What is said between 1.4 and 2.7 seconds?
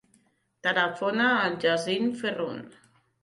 al Yassine Ferron.